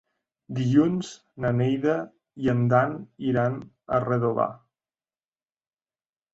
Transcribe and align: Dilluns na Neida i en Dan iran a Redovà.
Dilluns 0.59 1.11
na 1.45 1.51
Neida 1.57 1.99
i 2.45 2.51
en 2.55 2.65
Dan 2.73 2.97
iran 3.35 3.61
a 3.99 4.03
Redovà. 4.09 4.51